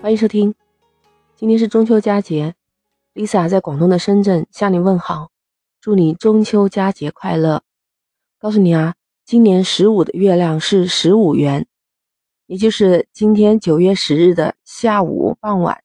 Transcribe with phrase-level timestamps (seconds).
[0.00, 0.54] 欢迎收听，
[1.34, 2.54] 今天是中秋佳节
[3.14, 5.32] ，Lisa 在广东的深圳向你问好，
[5.80, 7.64] 祝你中秋佳节快乐。
[8.38, 11.66] 告诉你啊，今年十五的月亮是十五圆，
[12.46, 15.82] 也就是今天九月十日的下午傍晚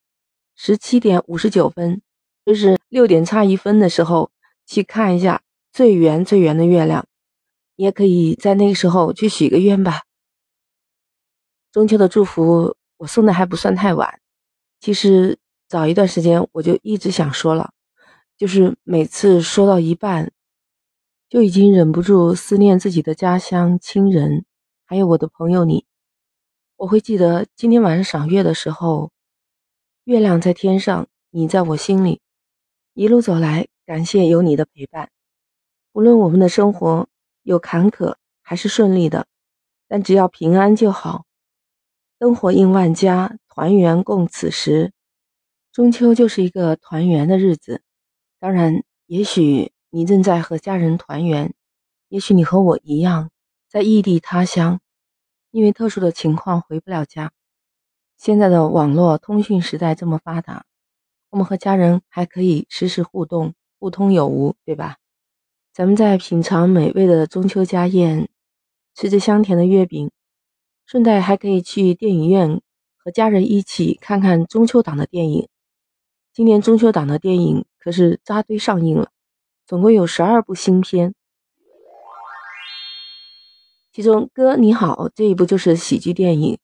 [0.56, 2.00] 十七点五十九分，
[2.46, 4.30] 就是六点差一分的时候
[4.68, 5.42] 去看一下
[5.72, 7.08] 最圆最圆的月亮，
[7.76, 10.04] 也可以在那个时候去许个愿吧。
[11.72, 12.76] 中秋的祝福。
[12.98, 14.20] 我送的还不算太晚，
[14.80, 17.72] 其实早一段时间我就一直想说了，
[18.38, 20.32] 就是每次说到一半，
[21.28, 24.46] 就已经忍不住思念自己的家乡、亲人，
[24.86, 25.86] 还有我的朋友你。
[26.78, 29.12] 我会记得今天晚上赏月的时候，
[30.04, 32.22] 月亮在天上，你在我心里。
[32.94, 35.10] 一路走来，感谢有你的陪伴。
[35.94, 37.08] 无论我们的生活
[37.44, 39.28] 有坎坷还是顺利的，
[39.88, 41.26] 但只要平安就好。
[42.24, 44.94] 灯火映万家，团圆共此时。
[45.74, 47.82] 中秋就是一个团圆的日子。
[48.40, 51.54] 当然，也许你正在和家人团圆，
[52.08, 53.30] 也许你和我一样，
[53.68, 54.80] 在异地他乡，
[55.52, 57.34] 因为特殊的情况回不了家。
[58.16, 60.64] 现在的网络通讯时代这么发达，
[61.32, 64.96] 我们和家人还可以实时互动，互通有无，对吧？
[65.74, 68.30] 咱们在品尝美味的中秋家宴，
[68.96, 70.10] 吃着香甜的月饼。
[70.86, 72.62] 顺带还可以去电影院
[72.98, 75.48] 和家人一起看看中秋档的电影。
[76.34, 79.12] 今年中秋档的电影可是扎堆上映了，
[79.66, 81.14] 总共有十二部新片。
[83.92, 86.58] 其中《哥你好》这一部就是喜剧电影，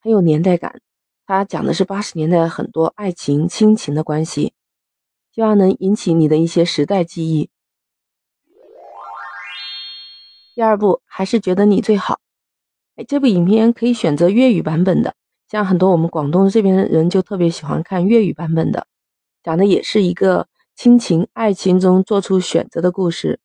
[0.00, 0.80] 很有年代感。
[1.26, 4.54] 它讲的是八十年代很多爱情亲情的关系，
[5.32, 7.50] 希望能引起你的一些时代记忆。
[10.54, 12.20] 第二部还是觉得你最好。
[12.96, 15.14] 哎，这部影片可以选择粤语版本的，
[15.50, 18.86] 像很多我们广东这边的人就特别喜欢看粤语版本的，
[19.42, 23.38] 讲的也是一个亲情、爱情中做出选择的故事。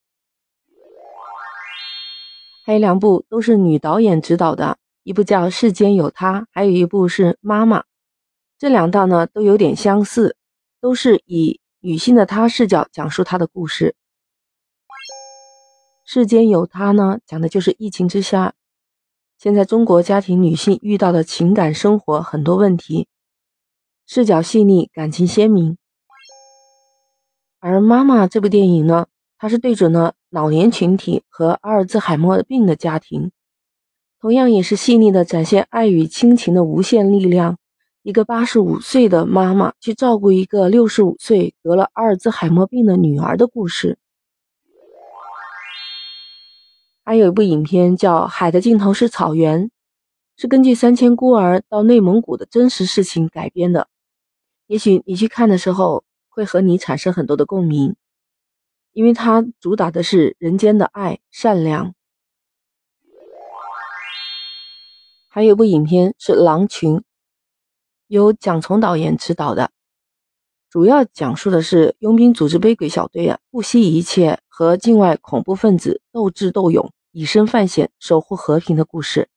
[2.64, 7.80] 还有两部都是女导演执导的，一部叫《世间有他》，还有一部是《妈妈》。
[8.58, 10.38] 这两档呢都有点相似，
[10.80, 13.96] 都是以女性的她视角讲述她的故事。
[16.14, 18.54] 《世间有他》呢讲的就是疫情之下。
[19.42, 23.08] 现在中国家庭女性遇到的情感生活很多问题，
[24.06, 25.80] 视角细腻，感情鲜明。
[27.60, 29.08] 而《妈妈》这部电影呢，
[29.40, 33.32] 它是对准了老年群体和阿尔兹海默病的家庭，
[34.20, 37.58] 同样也是细腻的展现爱与亲情的无限力量。
[38.04, 43.98] 一个八十五岁的妈妈去照顾一个六十五岁得了阿尔兹海默病的女儿的故事。
[47.12, 49.66] 还有一部影片叫《海的尽头是草原》，
[50.38, 53.90] 是根据三千孤儿到内蒙古的真实事情改编的。
[54.68, 57.98] 也许你去看的时候，会和你产生很多的共鸣，
[58.94, 61.94] 因为它主打的是人间的爱、善良。
[65.28, 66.96] 还有一部影片是《狼群》，
[68.08, 69.72] 由蒋从导演执导的，
[70.70, 76.90] 主要讲述的是佣兵组织背鬼小队啊，不惜一切和境外恐怖分子斗智斗勇。
[77.14, 79.28] 以身犯险，守护和平的故事。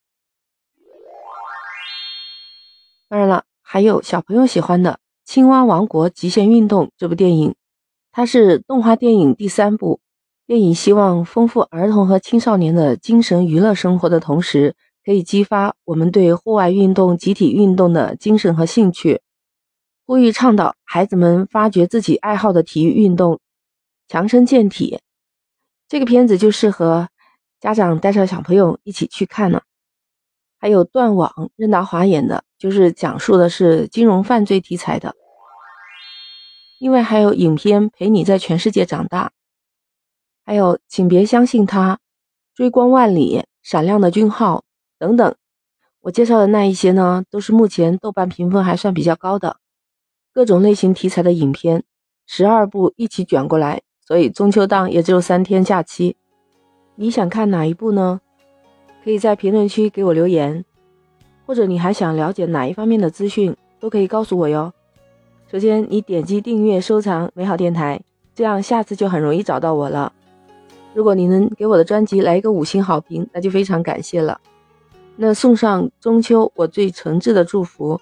[3.09, 4.93] 当然了，还有小朋友喜欢的
[5.25, 7.55] 《青蛙王国极限运动》这部电影，
[8.13, 10.01] 它是动画电影第三部。
[10.47, 19.21] 电影希望丰富儿童和青少年的精神娱乐生活的同时，可以激发我们对户外运动、集体运动的精神和兴趣，
[20.07, 23.41] 呼吁倡导孩子们发掘自己爱好的体育运动，
[24.07, 25.01] 强身健体。
[25.89, 27.09] 这个片子就适合。
[27.73, 29.63] 家长带上小朋友一起去看呢，
[30.59, 35.15] 还有断网，任达华演的，就是讲述的是金融犯罪题材的。
[36.79, 39.29] 另外还有影片《陪你在全世界长大》，
[40.45, 42.01] 还有请别相信他，
[42.55, 44.65] 追光万里，闪亮的军号
[44.99, 45.35] 等等。
[46.01, 49.57] 我介绍的那一些呢，都是目前豆瓣评分还算比较高的
[50.35, 51.83] 各种类型题材的影片，
[52.27, 56.19] 十二部一起卷过来，所以中秋档也只有三天假期。
[56.97, 58.21] 你想看哪一部呢？
[59.03, 60.65] 可以在评论区给我留言，
[61.45, 64.73] 或者你还想了解哪一方面的资讯，都可以告诉我哟。
[65.51, 68.01] 首先，你点击订阅、收藏美好电台，
[68.35, 70.13] 这样下次就很容易找到我了。
[70.95, 74.41] 如果你能给我的专辑来一个五星好评，那就非常感谢了。
[75.17, 78.01] 那送上中秋我最诚挚的祝福，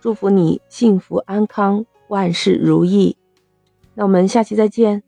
[0.00, 3.16] 祝福你幸福安康，万事如意。
[3.94, 5.02] 那我们下期再见。